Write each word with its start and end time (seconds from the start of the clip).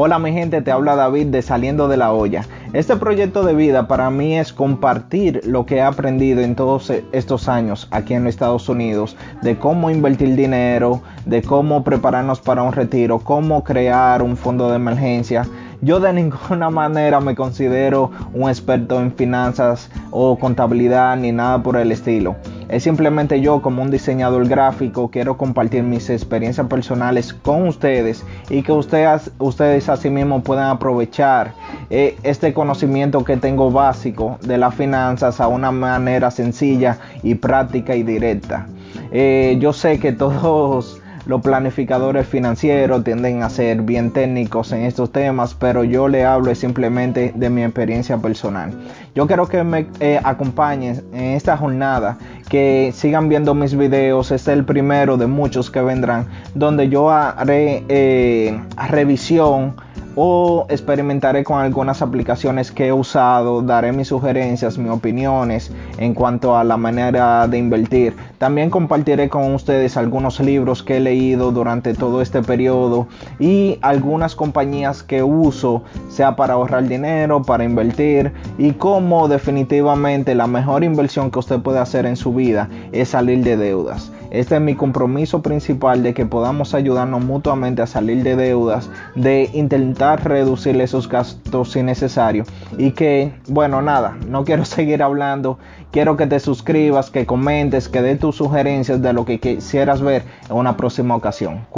Hola 0.00 0.20
mi 0.20 0.32
gente, 0.32 0.62
te 0.62 0.70
habla 0.70 0.94
David 0.94 1.26
de 1.26 1.42
Saliendo 1.42 1.88
de 1.88 1.96
la 1.96 2.12
Olla. 2.12 2.44
Este 2.72 2.94
proyecto 2.94 3.42
de 3.42 3.52
vida 3.52 3.88
para 3.88 4.10
mí 4.10 4.38
es 4.38 4.52
compartir 4.52 5.40
lo 5.44 5.66
que 5.66 5.78
he 5.78 5.82
aprendido 5.82 6.40
en 6.40 6.54
todos 6.54 6.92
estos 7.10 7.48
años 7.48 7.88
aquí 7.90 8.14
en 8.14 8.22
los 8.22 8.32
Estados 8.32 8.68
Unidos, 8.68 9.16
de 9.42 9.58
cómo 9.58 9.90
invertir 9.90 10.36
dinero, 10.36 11.02
de 11.26 11.42
cómo 11.42 11.82
prepararnos 11.82 12.40
para 12.40 12.62
un 12.62 12.74
retiro, 12.74 13.18
cómo 13.18 13.64
crear 13.64 14.22
un 14.22 14.36
fondo 14.36 14.70
de 14.70 14.76
emergencia. 14.76 15.48
Yo 15.80 15.98
de 15.98 16.12
ninguna 16.12 16.70
manera 16.70 17.18
me 17.18 17.34
considero 17.34 18.12
un 18.32 18.48
experto 18.48 19.00
en 19.00 19.10
finanzas 19.10 19.90
o 20.12 20.38
contabilidad 20.38 21.16
ni 21.16 21.32
nada 21.32 21.60
por 21.60 21.76
el 21.76 21.90
estilo. 21.90 22.36
Es 22.68 22.82
simplemente 22.82 23.40
yo 23.40 23.62
como 23.62 23.82
un 23.82 23.90
diseñador 23.90 24.46
gráfico 24.46 25.10
quiero 25.10 25.36
compartir 25.36 25.82
mis 25.82 26.10
experiencias 26.10 26.66
personales 26.66 27.32
con 27.32 27.66
ustedes 27.66 28.24
y 28.50 28.62
que 28.62 28.72
ustedes, 28.72 29.30
ustedes 29.38 29.88
asimismo 29.88 30.42
puedan 30.42 30.68
aprovechar 30.68 31.54
eh, 31.88 32.16
este 32.22 32.52
conocimiento 32.52 33.24
que 33.24 33.38
tengo 33.38 33.70
básico 33.70 34.38
de 34.42 34.58
las 34.58 34.74
finanzas 34.74 35.40
a 35.40 35.48
una 35.48 35.70
manera 35.70 36.30
sencilla 36.30 36.98
y 37.22 37.36
práctica 37.36 37.96
y 37.96 38.02
directa. 38.02 38.66
Eh, 39.12 39.56
yo 39.60 39.72
sé 39.72 39.98
que 39.98 40.12
todos 40.12 41.00
los 41.28 41.42
planificadores 41.42 42.26
financieros 42.26 43.04
tienden 43.04 43.42
a 43.42 43.50
ser 43.50 43.82
bien 43.82 44.12
técnicos 44.12 44.72
en 44.72 44.82
estos 44.82 45.12
temas, 45.12 45.54
pero 45.54 45.84
yo 45.84 46.08
le 46.08 46.24
hablo 46.24 46.54
simplemente 46.54 47.32
de 47.34 47.50
mi 47.50 47.62
experiencia 47.62 48.16
personal. 48.16 48.72
Yo 49.14 49.26
quiero 49.26 49.46
que 49.46 49.62
me 49.62 49.86
eh, 50.00 50.18
acompañen 50.24 51.04
en 51.12 51.34
esta 51.34 51.54
jornada, 51.58 52.16
que 52.48 52.92
sigan 52.94 53.28
viendo 53.28 53.54
mis 53.54 53.76
videos. 53.76 54.30
Es 54.30 54.48
el 54.48 54.64
primero 54.64 55.16
de 55.16 55.26
muchos 55.26 55.70
que 55.70 55.80
vendrán, 55.80 56.26
donde 56.54 56.88
yo 56.88 57.10
haré 57.10 57.84
eh, 57.88 58.60
revisión 58.88 59.76
o 60.20 60.66
experimentaré 60.68 61.44
con 61.44 61.60
algunas 61.60 62.02
aplicaciones 62.02 62.72
que 62.72 62.88
he 62.88 62.92
usado, 62.92 63.62
daré 63.62 63.92
mis 63.92 64.08
sugerencias, 64.08 64.76
mis 64.76 64.90
opiniones 64.90 65.70
en 65.96 66.12
cuanto 66.12 66.56
a 66.56 66.64
la 66.64 66.76
manera 66.76 67.46
de 67.46 67.56
invertir. 67.56 68.16
También 68.38 68.68
compartiré 68.68 69.28
con 69.28 69.54
ustedes 69.54 69.96
algunos 69.96 70.40
libros 70.40 70.82
que 70.82 70.96
he 70.96 71.00
leído 71.00 71.52
durante 71.52 71.94
todo 71.94 72.20
este 72.20 72.42
periodo 72.42 73.06
y 73.38 73.78
algunas 73.80 74.34
compañías 74.34 75.04
que 75.04 75.22
uso, 75.22 75.84
sea 76.08 76.34
para 76.34 76.54
ahorrar 76.54 76.88
dinero, 76.88 77.42
para 77.42 77.62
invertir 77.62 78.32
y 78.58 78.72
cómo 78.72 79.28
definitivamente 79.28 80.34
la 80.34 80.48
mejor 80.48 80.82
inversión 80.82 81.30
que 81.30 81.38
usted 81.38 81.60
puede 81.60 81.78
hacer 81.78 82.06
en 82.06 82.16
su 82.16 82.34
vida 82.34 82.68
es 82.90 83.10
salir 83.10 83.44
de 83.44 83.56
deudas. 83.56 84.10
Este 84.30 84.56
es 84.56 84.60
mi 84.60 84.74
compromiso 84.74 85.40
principal 85.40 86.02
de 86.02 86.12
que 86.12 86.26
podamos 86.26 86.74
ayudarnos 86.74 87.24
mutuamente 87.24 87.80
a 87.80 87.86
salir 87.86 88.22
de 88.22 88.36
deudas, 88.36 88.90
de 89.14 89.48
intentar 89.54 90.22
reducir 90.22 90.78
esos 90.80 91.08
gastos 91.08 91.76
innecesarios 91.76 92.46
y 92.76 92.90
que, 92.90 93.32
bueno, 93.48 93.80
nada, 93.80 94.16
no 94.26 94.44
quiero 94.44 94.64
seguir 94.66 95.02
hablando, 95.02 95.58
quiero 95.92 96.16
que 96.16 96.26
te 96.26 96.40
suscribas, 96.40 97.10
que 97.10 97.24
comentes, 97.24 97.88
que 97.88 98.02
des 98.02 98.18
tus 98.18 98.36
sugerencias 98.36 99.00
de 99.00 99.12
lo 99.12 99.24
que 99.24 99.40
quisieras 99.40 100.02
ver 100.02 100.24
en 100.50 100.56
una 100.56 100.76
próxima 100.76 101.16
ocasión. 101.16 101.66